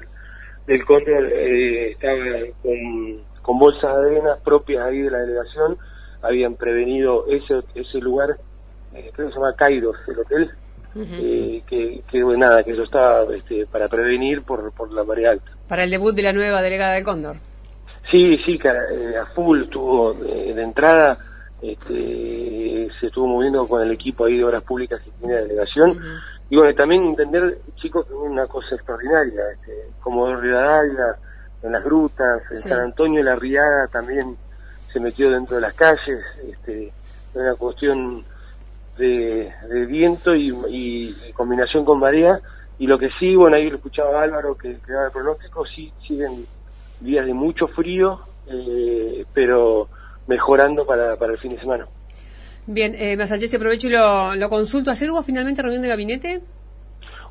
del 0.66 0.86
control 0.86 1.30
eh, 1.34 1.92
estaba 1.92 2.16
con, 2.64 3.24
con, 3.42 3.60
bolsas 3.60 3.94
de 4.00 4.12
arena 4.12 4.38
propias 4.42 4.86
ahí 4.86 5.02
de 5.02 5.12
la 5.12 5.18
delegación, 5.18 5.78
habían 6.22 6.56
prevenido 6.56 7.26
ese, 7.28 7.62
ese 7.76 7.98
lugar, 7.98 8.38
eh, 8.94 9.12
creo 9.14 9.28
que 9.28 9.34
se 9.34 9.40
llama 9.40 9.54
Kairos, 9.54 9.98
el 10.08 10.20
hotel, 10.20 10.52
eh, 10.96 11.62
que, 11.68 12.04
que 12.10 12.20
nada, 12.38 12.64
que 12.64 12.72
eso 12.72 12.84
estaba 12.84 13.24
este, 13.36 13.66
para 13.66 13.90
prevenir 13.90 14.44
por, 14.44 14.72
por 14.72 14.94
la 14.94 15.04
marea 15.04 15.32
alta. 15.32 15.57
Para 15.68 15.84
el 15.84 15.90
debut 15.90 16.16
de 16.16 16.22
la 16.24 16.34
nueva 16.34 16.62
delegada 16.62 16.94
del 16.94 17.04
Cóndor. 17.04 17.38
Sí, 18.10 18.38
sí, 18.46 18.58
a 18.68 19.26
full 19.36 19.64
estuvo 19.64 20.14
de 20.14 20.62
entrada, 20.62 21.18
este, 21.62 22.90
se 23.00 23.08
estuvo 23.08 23.28
moviendo 23.28 23.68
con 23.68 23.82
el 23.82 23.92
equipo 23.92 24.26
ahí 24.26 24.38
de 24.38 24.46
obras 24.46 24.64
públicas 24.64 25.02
que 25.02 25.12
tiene 25.20 25.36
la 25.36 25.42
delegación. 25.42 26.00
Y 26.50 26.56
bueno, 26.56 26.74
también 26.76 27.04
entender, 27.04 27.58
chicos, 27.76 28.08
una 28.12 28.48
cosa 28.48 28.76
extraordinaria, 28.76 29.42
este, 29.54 29.74
como 30.02 30.34
Rivadavia, 30.36 31.18
en 31.64 31.72
las 31.72 31.84
grutas, 31.84 32.42
en 32.52 32.58
San 32.58 32.80
Antonio, 32.80 33.24
la 33.24 33.36
Riada 33.36 33.88
también 33.88 34.38
se 34.92 35.00
metió 35.00 35.30
dentro 35.30 35.56
de 35.56 35.62
las 35.64 35.74
calles, 35.74 36.24
este, 36.50 36.94
una 37.34 37.56
cuestión 37.56 38.24
de, 38.98 39.52
viento 39.88 40.36
y, 40.36 41.16
combinación 41.34 41.86
con 41.86 42.00
marea. 42.00 42.40
Y 42.80 42.88
lo 42.88 42.98
que 43.00 43.10
sí, 43.20 43.36
bueno, 43.36 43.56
ahí 43.58 43.70
lo 43.70 43.78
escuchaba 43.78 44.22
Álvaro 44.22 44.56
que, 44.56 44.78
que 44.86 44.92
daba 44.92 45.08
el 45.08 45.12
pronóstico, 45.12 45.66
sí 45.66 45.92
siguen 46.08 46.46
días 47.00 47.26
de 47.26 47.34
mucho 47.34 47.68
frío, 47.68 48.20
eh, 48.48 49.26
pero 49.34 49.88
mejorando 50.28 50.86
para, 50.86 51.16
para 51.16 51.34
el 51.34 51.40
fin 51.40 51.52
de 51.52 51.60
semana. 51.60 51.88
Bien, 52.68 52.94
eh, 52.96 53.18
se 53.26 53.56
aprovecho 53.56 53.88
y 53.88 53.92
lo, 53.92 54.36
lo 54.36 54.50
consulto. 54.50 54.92
¿Ayer 54.92 55.10
hubo 55.10 55.24
finalmente 55.24 55.62
reunión 55.62 55.82
de 55.82 55.88
gabinete? 55.88 56.42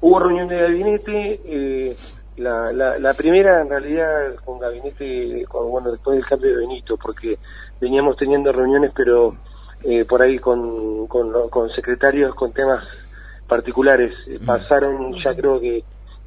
Hubo 0.01 0.19
reunión 0.19 0.49
de 0.49 0.57
gabinete. 0.57 1.41
Eh, 1.45 1.97
la, 2.39 2.73
la, 2.73 3.15
primera, 3.15 3.61
en 3.61 3.69
realidad, 3.69 4.35
con 4.45 4.59
gabinete, 4.59 5.45
con, 5.49 5.71
bueno, 5.71 5.93
después 5.93 6.17
del 6.17 6.27
cambio 6.27 6.51
de 6.51 6.57
Benito, 6.59 6.97
porque 6.97 7.39
veníamos 7.81 8.17
teniendo 8.17 8.53
reuniones, 8.53 8.93
pero 8.95 9.37
eh, 9.83 10.05
por 10.05 10.23
ahí 10.23 10.39
con, 10.39 11.07
con, 11.07 11.71
secretarios 11.75 12.35
con 12.35 12.53
temas 12.53 12.85
particulares. 13.49 14.13
Eh. 14.29 14.39
Pasaron 14.45 15.15
ya 15.23 15.35
creo 15.35 15.61
que 15.61 15.83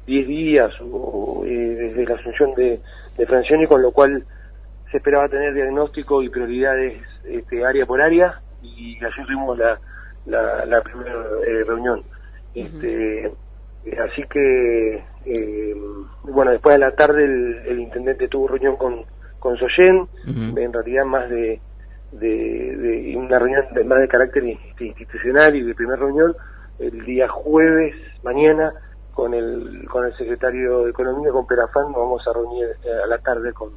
10 0.06 0.28
días 0.28 0.72
o, 0.80 1.42
desde 1.44 2.04
la 2.04 2.14
asunción 2.14 2.54
de, 2.54 2.80
de 3.16 3.26
Francioni, 3.26 3.66
con 3.66 3.82
lo 3.82 3.92
cual 3.92 4.24
se 4.90 4.96
esperaba 4.96 5.28
tener 5.28 5.54
diagnóstico 5.54 6.22
y 6.22 6.28
prioridades 6.28 7.00
este, 7.24 7.64
área 7.64 7.86
por 7.86 8.00
área 8.00 8.40
y 8.62 8.96
ayer 8.96 9.26
tuvimos 9.26 9.58
la, 9.58 9.78
la, 10.26 10.80
primera 10.82 11.12
eh, 11.46 11.64
reunión. 11.64 12.02
Este, 12.54 13.26
eh, 13.26 13.98
así 14.04 14.22
que, 14.28 15.04
eh, 15.26 15.76
bueno, 16.24 16.50
después 16.50 16.74
de 16.74 16.80
la 16.80 16.92
tarde 16.92 17.24
el, 17.24 17.80
intendente 17.80 18.28
tuvo 18.28 18.48
reunión 18.48 18.76
con, 18.76 19.04
con 19.38 19.56
Soyen, 19.56 20.08
en 20.26 20.72
realidad 20.72 21.04
más 21.04 21.30
de, 21.30 21.60
de, 22.12 23.14
una 23.16 23.38
reunión 23.38 23.64
de, 23.72 23.84
más 23.84 24.00
de 24.00 24.08
carácter 24.08 24.44
institucional 24.80 25.54
y 25.54 25.62
de 25.62 25.74
primera 25.74 25.98
reunión. 25.98 26.34
El 26.80 27.04
día 27.04 27.28
jueves, 27.28 27.94
mañana, 28.22 28.72
con 29.12 29.34
el 29.34 29.86
con 29.88 30.06
el 30.06 30.16
secretario 30.16 30.84
de 30.84 30.90
Economía, 30.90 31.30
con 31.30 31.46
Perafán, 31.46 31.92
nos 31.92 31.96
vamos 31.96 32.22
a 32.26 32.32
reunir 32.32 32.66
a 33.04 33.06
la 33.06 33.18
tarde 33.18 33.52
con, 33.52 33.70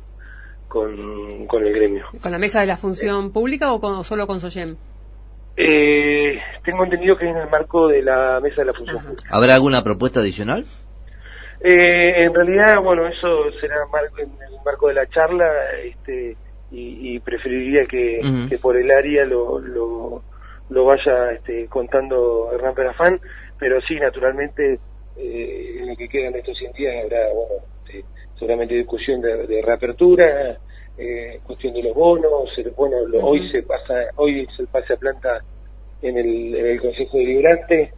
con, 0.67 1.45
con 1.48 1.65
el 1.65 1.74
gremio. 1.74 2.05
¿Con 2.22 2.31
la 2.31 2.39
mesa 2.39 2.62
de 2.62 2.67
la 2.67 2.77
función 2.77 3.31
pública 3.31 3.74
o, 3.74 3.81
con, 3.81 4.03
solo 4.03 4.25
con 4.25 4.39
SOYEM? 4.39 4.75
Eh, 5.55 6.39
tengo 6.65 6.83
entendido 6.83 7.15
que 7.15 7.25
es 7.25 7.31
en 7.31 7.41
el 7.41 7.50
marco 7.50 7.88
de 7.88 8.01
la 8.01 8.39
mesa 8.41 8.62
de 8.62 8.65
la 8.65 8.74
función 8.74 9.03
pública. 9.03 9.29
¿Habrá 9.29 9.55
alguna 9.55 9.83
propuesta 9.83 10.19
adicional? 10.19 10.65
Eh, 11.60 12.24
en 12.24 12.33
realidad, 12.33 12.81
bueno, 12.81 13.07
eso 13.07 13.51
será 13.62 13.75
en 14.17 14.29
el 14.29 14.63
marco 14.65 14.88
de 14.88 14.93
la 14.95 15.07
charla 15.07 15.45
este, 15.83 16.36
y, 16.72 17.19
preferiría 17.19 17.86
que, 17.86 18.19
por 18.62 18.75
el 18.75 18.89
área 18.89 19.25
lo, 19.25 19.60
lo, 19.60 20.24
vaya 20.70 21.32
este, 21.32 21.67
contando 21.67 22.51
Hernán 22.53 22.74
Perafán, 22.74 23.20
pero 23.60 23.82
sí, 23.82 23.96
naturalmente, 23.96 24.79
eh, 25.17 25.77
en 25.79 25.89
lo 25.89 25.96
que 25.96 26.10
quedan 26.10 26.36
estos 26.36 26.58
100 26.58 26.74
días 26.74 27.03
habrá, 27.03 27.34
bueno, 27.34 27.55
este, 27.86 28.05
seguramente 28.38 28.75
discusión 28.75 29.22
de, 29.22 29.62
reapertura, 29.62 30.58
eh, 30.98 31.39
cuestión 31.46 31.74
de 31.74 31.84
los 31.84 31.93
bonos, 31.93 32.50
bueno, 32.75 32.98
hoy 33.22 33.50
se 33.51 33.63
pasa, 33.63 33.93
hoy 34.15 34.48
se 34.55 34.65
pase 34.67 34.93
a 34.93 34.98
planta 34.98 35.43
en 36.01 36.17
el, 36.17 36.55
en 36.55 36.65
el 36.65 36.82
Consejo 36.82 37.17
Deliberante, 37.17 37.91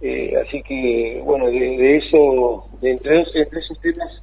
eh, 0.00 0.32
así 0.36 0.62
que, 0.62 1.20
bueno, 1.22 1.46
de, 1.46 1.96
eso, 1.98 2.64
de 2.80 2.90
entre, 2.90 3.20
esos 3.20 3.80
temas, 3.80 4.22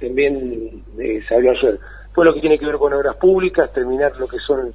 también 0.00 0.82
eh, 0.98 1.20
se 1.28 1.34
habló 1.34 1.50
ayer. 1.50 1.78
Fue 2.12 2.24
lo 2.24 2.34
que 2.34 2.40
tiene 2.40 2.58
que 2.58 2.66
ver 2.66 2.76
con 2.76 2.92
obras 2.94 3.16
públicas, 3.16 3.72
terminar 3.72 4.12
lo 4.18 4.26
que 4.26 4.38
son 4.38 4.72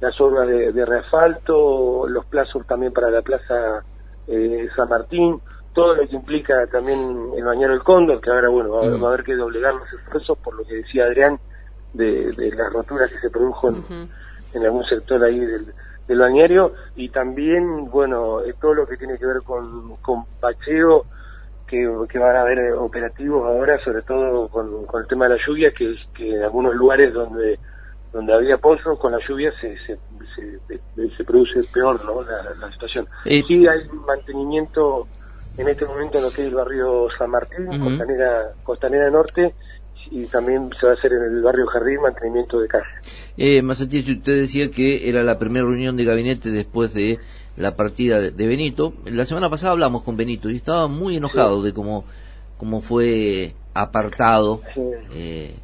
las 0.00 0.20
obras 0.20 0.48
de, 0.48 0.72
de 0.72 0.84
reasfalto, 0.84 2.06
los 2.08 2.24
plazos 2.26 2.66
también 2.66 2.92
para 2.92 3.10
la 3.10 3.22
Plaza 3.22 3.84
eh, 4.26 4.68
San 4.74 4.88
Martín, 4.88 5.40
todo 5.72 5.94
lo 5.94 6.08
que 6.08 6.16
implica 6.16 6.66
también 6.66 7.30
el 7.36 7.44
bañero 7.44 7.74
el 7.74 7.82
cóndor, 7.82 8.20
que 8.20 8.30
ahora, 8.30 8.48
bueno, 8.48 8.70
va, 8.70 9.08
a 9.08 9.12
haber 9.12 9.24
que 9.24 9.34
doblegar 9.34 9.74
los 9.74 9.92
esfuerzos, 9.92 10.38
por 10.38 10.54
lo 10.54 10.64
que 10.64 10.76
decía 10.76 11.04
Adrián, 11.04 11.38
de, 11.92 12.32
de 12.32 12.50
las 12.52 12.72
roturas 12.72 13.12
que 13.12 13.18
se 13.18 13.30
produjo 13.30 13.68
en 13.68 14.64
algún 14.64 14.84
sector 14.84 15.22
ahí 15.22 15.38
del 15.38 15.72
del 16.10 16.18
bañario 16.18 16.74
y 16.96 17.08
también, 17.10 17.88
bueno, 17.88 18.42
eh, 18.42 18.52
todo 18.60 18.74
lo 18.74 18.86
que 18.86 18.96
tiene 18.96 19.16
que 19.16 19.26
ver 19.26 19.42
con, 19.42 19.94
con 19.98 20.24
bacheo, 20.40 21.06
que, 21.68 21.86
van 21.86 22.34
a 22.34 22.40
haber 22.40 22.72
operativos 22.72 23.46
ahora, 23.46 23.78
sobre 23.84 24.02
todo 24.02 24.48
con, 24.48 24.66
el 25.00 25.06
tema 25.06 25.28
de 25.28 25.36
la 25.36 25.46
lluvia, 25.46 25.70
que, 25.70 25.94
que 26.12 26.34
en 26.34 26.42
algunos 26.42 26.74
lugares 26.74 27.14
donde 27.14 27.60
donde 28.12 28.34
había 28.34 28.58
pozos, 28.58 28.98
con 28.98 29.12
la 29.12 29.18
lluvia 29.26 29.52
se, 29.60 29.76
se, 29.86 29.98
se, 31.16 31.24
produce 31.24 31.60
peor 31.72 32.04
¿no? 32.04 32.22
la, 32.22 32.72
situación. 32.72 33.06
Sí 33.24 33.66
hay 33.66 33.88
mantenimiento 34.06 35.06
en 35.56 35.68
este 35.68 35.84
momento 35.84 36.18
en 36.18 36.24
lo 36.24 36.30
que 36.30 36.42
es 36.42 36.48
el 36.48 36.54
barrio 36.54 37.08
San 37.16 37.30
Martín, 37.30 37.66
Costanera, 37.66 38.52
Costanera 38.64 39.10
Norte, 39.10 39.54
y 40.10 40.24
también 40.26 40.70
se 40.78 40.86
va 40.86 40.92
a 40.92 40.94
hacer 40.96 41.12
en 41.12 41.22
el 41.22 41.42
barrio 41.42 41.66
Jardín 41.66 42.00
mantenimiento 42.02 42.58
de 42.60 42.68
calle. 42.68 42.84
Eh, 43.36 43.62
usted 43.62 44.40
decía 44.40 44.70
que 44.70 45.08
era 45.08 45.22
la 45.22 45.38
primera 45.38 45.64
reunión 45.64 45.96
de 45.96 46.04
gabinete 46.04 46.50
después 46.50 46.94
de 46.94 47.18
la 47.56 47.76
partida 47.76 48.20
de, 48.20 48.46
Benito. 48.46 48.94
La 49.04 49.24
semana 49.24 49.50
pasada 49.50 49.72
hablamos 49.72 50.02
con 50.02 50.16
Benito 50.16 50.50
y 50.50 50.56
estaba 50.56 50.88
muy 50.88 51.16
enojado 51.16 51.62
de 51.62 51.72
cómo, 51.72 52.04
cómo 52.56 52.80
fue 52.80 53.54
apartado. 53.74 54.62
Sí, 54.74 54.80
eh, 55.14 55.54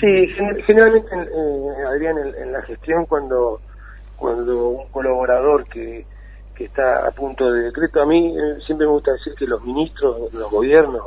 sí 0.00 0.28
generalmente, 0.66 1.08
eh, 1.14 1.86
Adrián, 1.86 2.16
en, 2.18 2.52
la 2.52 2.62
gestión 2.62 3.06
cuando, 3.06 3.60
cuando 4.16 4.68
un 4.68 4.88
colaborador 4.88 5.64
que, 5.68 6.06
que 6.54 6.64
está 6.64 7.06
a 7.06 7.10
punto 7.10 7.50
de 7.52 7.64
decreto, 7.64 8.02
a 8.02 8.06
mí 8.06 8.36
eh, 8.36 8.58
siempre 8.66 8.86
me 8.86 8.92
gusta 8.92 9.12
decir 9.12 9.34
que 9.34 9.46
los 9.46 9.62
ministros, 9.64 10.32
los 10.32 10.50
gobiernos, 10.50 11.02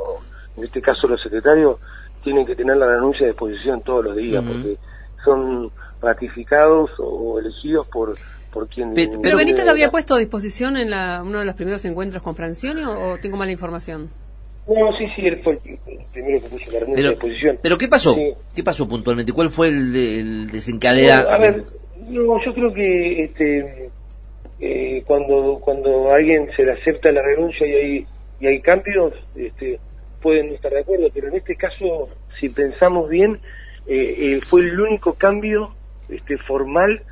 en 0.56 0.64
este 0.64 0.80
caso 0.80 1.06
los 1.08 1.22
secretarios, 1.22 1.80
tienen 2.22 2.44
que 2.44 2.56
tener 2.56 2.76
la 2.76 2.86
renuncia 2.86 3.26
de 3.26 3.32
exposición 3.32 3.82
todos 3.82 4.04
los 4.04 4.16
días, 4.16 4.44
porque 4.44 4.76
son 5.24 5.70
ratificados 6.02 6.90
o, 6.98 7.38
elegidos 7.38 7.86
por 7.88 8.16
por 8.52 8.68
quien... 8.68 8.94
Pero, 8.94 9.36
Benito 9.36 9.62
lo 9.66 9.70
había 9.70 9.90
puesto 9.90 10.14
a 10.14 10.18
disposición 10.18 10.78
en 10.78 10.88
la, 10.88 11.22
uno 11.22 11.40
de 11.40 11.44
los 11.44 11.54
primeros 11.54 11.84
encuentros 11.84 12.22
con 12.22 12.34
Francioni 12.34 12.84
o, 12.86 13.18
tengo 13.20 13.36
mala 13.36 13.52
información? 13.52 14.08
No, 14.68 14.92
sí, 14.98 15.04
sí, 15.14 15.22
él 15.26 15.40
fue 15.44 15.52
el 15.52 15.58
primero 16.12 16.40
que 16.40 16.48
puso 16.48 16.72
la 16.72 16.80
renuncia 16.80 17.04
de 17.04 17.10
exposición. 17.10 17.58
¿Pero 17.62 17.78
qué 17.78 17.88
pasó? 17.88 18.16
¿Qué 18.54 18.64
pasó 18.64 18.88
puntualmente? 18.88 19.32
¿Cuál 19.32 19.50
fue 19.50 19.68
el, 19.68 19.94
el 19.94 20.50
desencadenado? 20.50 21.30
a 21.30 21.38
ver, 21.38 21.62
no, 22.08 22.44
yo 22.44 22.54
creo 22.54 22.72
que 22.72 23.24
este, 23.24 23.90
eh, 24.60 25.02
cuando 25.06 25.58
cuando 25.60 26.10
a 26.10 26.16
alguien 26.16 26.48
se 26.56 26.64
le 26.64 26.72
acepta 26.72 27.12
la 27.12 27.22
renuncia 27.22 27.66
y 27.66 27.72
hay, 27.72 28.06
y 28.40 28.46
hay 28.46 28.60
cambios, 28.60 29.12
este, 29.36 29.78
pueden 30.20 30.48
estar 30.48 30.72
de 30.72 30.80
acuerdo, 30.80 31.08
pero 31.14 31.28
en 31.28 31.36
este 31.36 31.56
caso, 31.56 32.08
si 32.40 32.48
pensamos 32.48 33.08
bien, 33.08 33.38
eh, 33.86 34.16
eh, 34.18 34.40
fue 34.42 34.62
el 34.62 34.80
único 34.80 35.14
cambio 35.14 35.74
este, 36.08 36.38
formal 36.38 37.02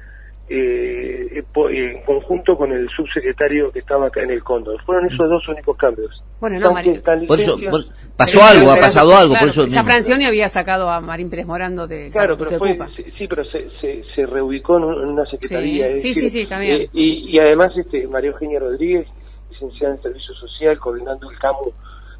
eh, 0.48 1.42
en 1.70 2.02
conjunto 2.02 2.56
con 2.56 2.70
el 2.72 2.88
subsecretario 2.90 3.70
que 3.72 3.78
estaba 3.78 4.08
acá 4.08 4.22
en 4.22 4.30
el 4.30 4.42
Cóndor. 4.42 4.82
Fueron 4.84 5.06
esos 5.06 5.28
dos 5.28 5.48
únicos 5.48 5.76
cambios. 5.76 6.22
Bueno, 6.40 6.58
no, 6.58 6.72
María. 6.72 7.00
Por 7.26 7.40
eso, 7.40 7.56
pasó 8.16 8.42
algo, 8.42 8.70
ha 8.70 8.76
pasado 8.76 9.16
algo. 9.16 9.34
por 9.34 9.48
eso 9.48 9.66
ya 9.66 9.82
Francioni 9.82 10.26
había 10.26 10.48
sacado 10.48 10.90
a 10.90 11.00
Marín 11.00 11.30
Pérez 11.30 11.46
Morando 11.46 11.86
de 11.86 12.10
Claro, 12.10 12.36
pero 12.36 12.58
fue, 12.58 12.76
sí, 13.18 13.26
pero 13.26 13.44
se, 13.44 13.68
se, 14.14 14.26
reubicó 14.26 14.76
en 14.76 14.84
una 14.84 15.24
secretaría. 15.26 15.96
Sí, 15.96 16.14
sí, 16.14 16.28
sí, 16.28 16.46
también. 16.46 16.88
y, 16.92 17.34
y 17.34 17.38
además 17.38 17.74
este 17.76 18.06
María 18.06 18.30
Eugenia 18.30 18.60
Rodríguez, 18.60 19.06
licenciada 19.50 19.94
en 19.94 20.02
Servicio 20.02 20.34
Social, 20.34 20.78
coordinando 20.78 21.30
el 21.30 21.38
campo 21.38 21.72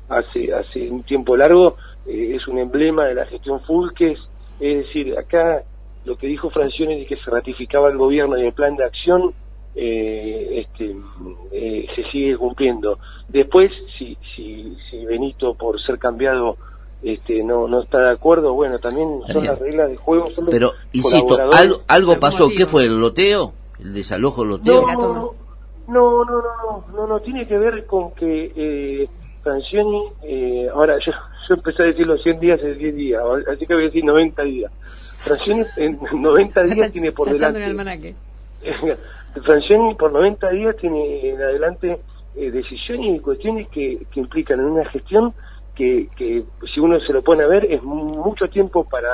hace, 0.08 0.52
hace 0.52 0.90
un 0.90 1.02
tiempo 1.02 1.36
largo, 1.36 1.76
eh, 2.06 2.36
es 2.36 2.46
un 2.48 2.58
emblema 2.58 3.06
de 3.06 3.14
la 3.14 3.26
gestión 3.26 3.60
Fulques, 3.60 4.18
es 4.60 4.86
decir, 4.86 5.16
acá 5.18 5.62
lo 6.04 6.16
que 6.16 6.26
dijo 6.26 6.50
Francione 6.50 6.98
de 6.98 7.06
que 7.06 7.16
se 7.16 7.30
ratificaba 7.30 7.88
el 7.88 7.96
gobierno 7.96 8.38
y 8.38 8.46
el 8.46 8.52
plan 8.52 8.76
de 8.76 8.84
acción 8.84 9.32
eh, 9.74 10.66
este, 10.66 10.96
eh, 11.52 11.86
se 11.94 12.02
sigue 12.10 12.36
cumpliendo. 12.36 12.98
Después, 13.28 13.70
si, 13.98 14.16
si, 14.34 14.76
si 14.90 15.04
Benito, 15.04 15.54
por 15.54 15.80
ser 15.82 15.98
cambiado, 15.98 16.56
este, 17.02 17.42
no, 17.42 17.68
no 17.68 17.82
está 17.82 17.98
de 17.98 18.12
acuerdo, 18.12 18.54
bueno, 18.54 18.78
también 18.78 19.20
son 19.30 19.44
las 19.44 19.58
reglas 19.58 19.90
de 19.90 19.96
juego. 19.96 20.26
Pero, 20.50 20.72
insisto, 20.92 21.38
algo, 21.52 21.76
algo 21.88 22.20
pasó, 22.20 22.48
¿qué 22.56 22.66
fue? 22.66 22.84
¿El 22.84 22.98
loteo? 22.98 23.52
¿El 23.80 23.92
desalojo 23.92 24.44
loteo? 24.44 24.82
No, 24.82 24.92
no, 24.94 25.34
no, 25.88 26.24
no, 26.24 26.24
no, 26.24 26.84
no, 26.94 27.06
no, 27.06 27.20
tiene 27.20 27.46
que 27.46 27.58
ver 27.58 27.84
con 27.86 28.12
que 28.12 28.52
eh, 28.56 29.08
Francioni, 29.42 30.04
eh, 30.22 30.68
ahora 30.72 30.96
yo, 31.06 31.12
yo 31.48 31.54
empecé 31.56 31.82
a 31.82 31.86
decir 31.86 32.06
los 32.06 32.22
100 32.22 32.40
días 32.40 32.60
en 32.62 32.78
10 32.78 32.94
días, 32.94 33.22
así 33.52 33.66
que 33.66 33.74
voy 33.74 33.82
a 33.84 33.86
decir 33.86 34.04
90 34.04 34.42
días. 34.44 34.72
Francioni 35.24 35.64
en 35.76 35.98
90 36.12 36.62
días 36.64 36.92
tiene 36.92 37.12
por 37.12 37.30
delante... 37.30 38.14
Francioni 39.44 39.94
por 39.96 40.12
90 40.12 40.50
días 40.50 40.76
tiene 40.76 41.30
en 41.30 41.42
adelante 41.42 41.98
eh, 42.36 42.50
decisiones 42.50 43.16
y 43.16 43.20
cuestiones 43.20 43.68
que, 43.68 44.06
que 44.12 44.20
implican 44.20 44.60
en 44.60 44.66
una 44.66 44.88
gestión 44.90 45.34
que, 45.74 46.08
que 46.16 46.44
si 46.72 46.78
uno 46.78 47.00
se 47.00 47.12
lo 47.12 47.22
pone 47.22 47.42
a 47.42 47.48
ver 47.48 47.64
es 47.64 47.82
mucho 47.82 48.46
tiempo 48.48 48.84
para 48.84 49.10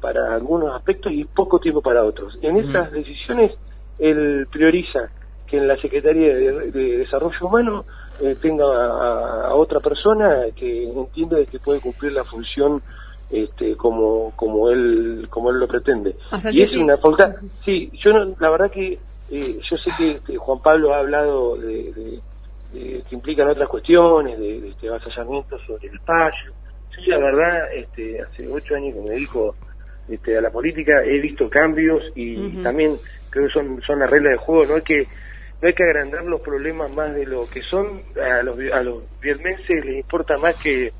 para 0.00 0.34
algunos 0.34 0.74
aspectos 0.74 1.12
y 1.12 1.24
poco 1.24 1.58
tiempo 1.58 1.80
para 1.80 2.04
otros. 2.04 2.36
En 2.42 2.58
estas 2.58 2.92
decisiones 2.92 3.56
él 3.98 4.46
prioriza 4.50 5.08
que 5.46 5.56
en 5.56 5.66
la 5.66 5.76
Secretaría 5.76 6.34
de 6.34 6.98
Desarrollo 6.98 7.46
Humano 7.46 7.84
eh, 8.20 8.36
tenga 8.40 8.64
a, 8.64 9.54
otra 9.54 9.80
persona 9.80 10.42
que 10.54 10.84
entiende 10.84 11.46
que 11.46 11.58
puede 11.58 11.80
cumplir 11.80 12.12
la 12.12 12.22
función 12.22 12.82
este, 13.30 13.76
como 13.76 14.32
como 14.36 14.70
él 14.70 15.26
como 15.30 15.50
él 15.50 15.58
lo 15.58 15.68
pretende. 15.68 16.16
Y 16.52 16.62
es 16.62 16.76
una 16.76 16.96
falta 16.98 17.36
sí 17.64 17.90
yo 18.02 18.10
la 18.38 18.50
verdad 18.50 18.70
que 18.70 18.98
eh, 19.30 19.58
yo 19.70 19.76
sé 19.76 20.20
que, 20.26 20.36
Juan 20.36 20.60
Pablo 20.60 20.94
ha 20.94 20.98
hablado 20.98 21.56
de, 21.56 22.20
que 22.72 23.14
implican 23.14 23.48
otras 23.48 23.68
cuestiones 23.68 24.38
de, 24.38 24.60
de 24.60 24.68
este 24.68 24.88
avasallamiento 24.88 25.58
sobre 25.66 25.88
el 25.88 25.94
espacio 25.94 26.52
sí 26.94 27.06
la 27.06 27.18
verdad 27.18 27.72
este 27.74 28.20
hace 28.20 28.48
ocho 28.48 28.74
años 28.74 28.94
que 28.94 29.00
me 29.00 29.10
dedico 29.10 29.54
este, 30.08 30.36
a 30.36 30.40
la 30.40 30.50
política 30.50 31.02
he 31.04 31.18
visto 31.18 31.48
cambios 31.48 32.02
y 32.14 32.62
también 32.62 32.96
creo 33.30 33.46
que 33.46 33.52
son 33.52 33.80
son 33.82 33.98
las 34.00 34.10
reglas 34.10 34.32
de 34.32 34.38
juego. 34.38 34.66
No 34.66 34.74
hay 34.76 34.82
que 34.82 35.06
no 35.62 35.68
hay 35.68 35.74
que 35.74 35.82
agrandar 35.82 36.24
los 36.24 36.40
problemas 36.40 36.92
más 36.92 37.14
de 37.14 37.24
lo 37.24 37.48
que 37.48 37.62
son. 37.62 38.02
A 38.20 38.42
los, 38.42 38.58
a 38.72 38.82
los 38.82 39.02
les 39.22 39.96
importa 39.96 40.36
más 40.38 40.54
que, 40.56 40.92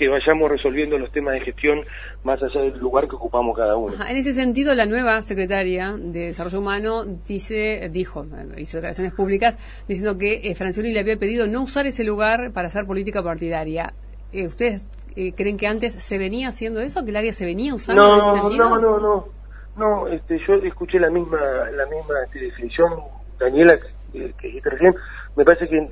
que 0.00 0.08
vayamos 0.08 0.50
resolviendo 0.50 0.96
los 0.96 1.12
temas 1.12 1.34
de 1.34 1.40
gestión 1.40 1.84
más 2.24 2.42
allá 2.42 2.62
del 2.62 2.78
lugar 2.78 3.06
que 3.06 3.16
ocupamos 3.16 3.54
cada 3.54 3.76
uno. 3.76 3.94
En 4.08 4.16
ese 4.16 4.32
sentido, 4.32 4.74
la 4.74 4.86
nueva 4.86 5.20
secretaria 5.20 5.94
de 5.94 6.28
Desarrollo 6.28 6.58
Humano 6.58 7.04
dice, 7.04 7.86
dijo, 7.92 8.24
hizo 8.56 8.78
declaraciones 8.78 9.12
públicas, 9.12 9.58
diciendo 9.86 10.16
que 10.16 10.40
eh, 10.42 10.54
Francioni 10.54 10.90
le 10.94 11.00
había 11.00 11.18
pedido 11.18 11.46
no 11.46 11.60
usar 11.60 11.86
ese 11.86 12.02
lugar 12.02 12.50
para 12.54 12.68
hacer 12.68 12.86
política 12.86 13.22
partidaria. 13.22 13.92
Eh, 14.32 14.46
¿Ustedes 14.46 14.88
eh, 15.16 15.34
creen 15.34 15.58
que 15.58 15.66
antes 15.66 15.92
se 15.92 16.16
venía 16.16 16.48
haciendo 16.48 16.80
eso, 16.80 17.04
que 17.04 17.10
el 17.10 17.16
área 17.16 17.32
se 17.32 17.44
venía 17.44 17.74
usando 17.74 18.06
no, 18.06 18.14
en 18.14 18.20
ese 18.20 18.40
sentido? 18.40 18.70
No, 18.70 18.80
no, 18.80 18.98
no. 18.98 19.26
No, 19.76 20.08
este, 20.08 20.38
yo 20.48 20.54
escuché 20.64 20.98
la 20.98 21.10
misma, 21.10 21.38
la 21.76 21.84
misma 21.84 22.14
este, 22.24 22.38
definición, 22.38 22.90
Daniela, 23.38 23.78
que, 24.12 24.32
dijiste 24.42 24.70
recién, 24.70 24.94
me 25.36 25.44
parece 25.44 25.68
que, 25.68 25.88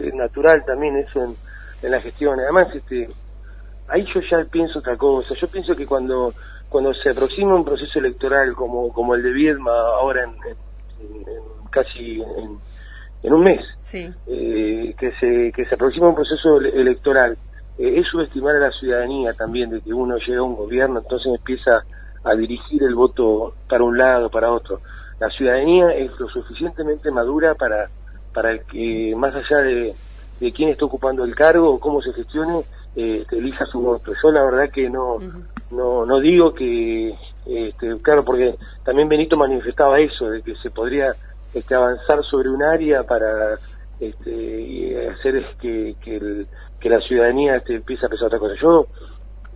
es 0.00 0.14
natural 0.14 0.64
también 0.66 0.96
eso 0.96 1.24
en, 1.24 1.36
en 1.84 1.90
la 1.92 2.00
gestión. 2.00 2.40
Además, 2.40 2.74
este, 2.74 3.08
ahí 3.88 4.04
yo 4.14 4.20
ya 4.30 4.44
pienso 4.44 4.78
otra 4.78 4.96
cosa. 4.96 5.34
Yo 5.34 5.48
pienso 5.48 5.74
que 5.74 5.86
cuando 5.86 6.32
cuando 6.68 6.92
se 6.94 7.10
aproxima 7.10 7.54
un 7.54 7.64
proceso 7.64 7.98
electoral 7.98 8.54
como 8.54 8.92
como 8.92 9.14
el 9.14 9.22
de 9.22 9.32
Viedma 9.32 9.70
ahora 9.70 10.24
en, 10.24 10.34
casi 11.70 12.20
en, 13.22 13.32
un 13.32 13.42
mes, 13.42 13.64
eh, 14.26 14.94
que 14.98 15.12
se 15.20 15.52
que 15.52 15.64
se 15.66 15.74
aproxima 15.74 16.08
un 16.08 16.14
proceso 16.14 16.60
electoral, 16.60 17.36
eh, 17.78 17.98
es 17.98 18.06
subestimar 18.08 18.56
a 18.56 18.60
la 18.60 18.70
ciudadanía 18.70 19.32
también 19.32 19.70
de 19.70 19.80
que 19.80 19.92
uno 19.92 20.16
llega 20.18 20.40
a 20.40 20.44
un 20.44 20.56
gobierno, 20.56 21.00
entonces 21.00 21.32
empieza 21.34 21.84
a 22.24 22.34
dirigir 22.34 22.82
el 22.82 22.94
voto 22.94 23.54
para 23.68 23.84
un 23.84 23.96
lado, 23.96 24.30
para 24.30 24.50
otro. 24.50 24.80
La 25.18 25.30
ciudadanía 25.30 25.90
es 25.92 26.10
lo 26.18 26.28
suficientemente 26.28 27.10
madura 27.10 27.54
para 27.54 27.88
para 28.32 28.58
que 28.58 29.14
más 29.16 29.34
allá 29.34 29.58
de, 29.62 29.94
de 30.40 30.52
quién 30.52 30.68
está 30.68 30.84
ocupando 30.84 31.24
el 31.24 31.34
cargo 31.34 31.70
o 31.70 31.80
cómo 31.80 32.02
se 32.02 32.12
gestione, 32.12 32.62
eh, 32.96 33.24
elija 33.30 33.66
su 33.66 33.80
voto. 33.80 34.12
Yo 34.22 34.30
la 34.32 34.42
verdad 34.42 34.70
que 34.72 34.88
no, 34.88 35.18
no, 35.70 36.06
no 36.06 36.20
digo 36.20 36.54
que, 36.54 37.14
este, 37.46 37.96
claro, 38.02 38.24
porque 38.24 38.54
también 38.84 39.08
Benito 39.08 39.36
manifestaba 39.36 40.00
eso, 40.00 40.30
de 40.30 40.42
que 40.42 40.54
se 40.56 40.70
podría 40.70 41.14
este, 41.52 41.74
avanzar 41.74 42.24
sobre 42.24 42.48
un 42.48 42.62
área 42.62 43.02
para 43.02 43.58
este, 44.00 45.10
hacer 45.10 45.44
que, 45.60 45.94
que, 46.02 46.46
que 46.80 46.88
la 46.88 47.00
ciudadanía 47.00 47.56
este, 47.56 47.76
empiece 47.76 48.06
a 48.06 48.08
pensar 48.08 48.28
otra 48.28 48.38
cosa. 48.38 48.54
Yo 48.60 48.86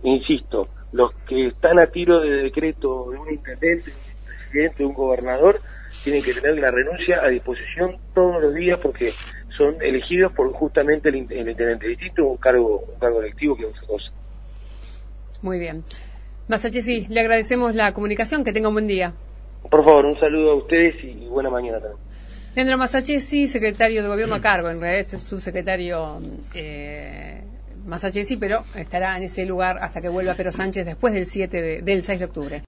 insisto, 0.03 0.67
los 0.91 1.11
que 1.27 1.47
están 1.47 1.79
a 1.79 1.87
tiro 1.87 2.19
de 2.19 2.43
decreto 2.43 3.09
de 3.11 3.17
un 3.17 3.31
intendente, 3.31 3.91
de 3.91 3.97
un 3.97 4.25
presidente, 4.25 4.75
de 4.77 4.85
un 4.85 4.93
gobernador, 4.93 5.59
tienen 6.03 6.23
que 6.23 6.33
tener 6.33 6.57
la 6.59 6.71
renuncia 6.71 7.23
a 7.23 7.27
disposición 7.27 7.97
todos 8.13 8.41
los 8.41 8.53
días 8.53 8.79
porque 8.79 9.11
son 9.57 9.81
elegidos 9.81 10.31
por 10.33 10.51
justamente 10.53 11.09
el, 11.09 11.17
intendente 11.17 11.87
distinto, 11.87 12.25
un 12.25 12.37
cargo, 12.37 12.83
un 12.87 12.99
cargo 12.99 13.21
electivo 13.21 13.55
que 13.55 13.65
otra 13.65 13.81
cosa. 13.87 14.11
Muy 15.41 15.59
bien. 15.59 15.83
sí, 16.81 17.07
le 17.09 17.21
agradecemos 17.21 17.75
la 17.75 17.93
comunicación, 17.93 18.43
que 18.43 18.53
tenga 18.53 18.69
un 18.69 18.75
buen 18.75 18.87
día. 18.87 19.13
Por 19.69 19.83
favor, 19.83 20.05
un 20.05 20.19
saludo 20.19 20.51
a 20.51 20.55
ustedes 20.55 20.95
y 21.03 21.27
buena 21.27 21.49
mañana 21.49 21.79
también. 21.79 22.11
Leandro 22.55 22.77
Masachesi, 22.77 23.47
secretario 23.47 24.03
de 24.03 24.09
Gobierno 24.09 24.35
a 24.35 24.41
cargo, 24.41 24.69
en 24.69 24.81
realidad 24.81 24.99
es 24.99 25.23
subsecretario 25.23 26.19
eh, 26.53 27.41
Masachesi, 27.85 28.35
pero 28.35 28.65
estará 28.75 29.15
en 29.15 29.23
ese 29.23 29.45
lugar 29.45 29.77
hasta 29.81 30.01
que 30.01 30.09
vuelva 30.09 30.33
Pedro 30.33 30.51
Sánchez 30.51 30.85
después 30.85 31.13
del 31.13 31.25
7 31.25 31.81
del 31.81 32.01
6 32.01 32.19
de 32.19 32.25
octubre. 32.25 32.59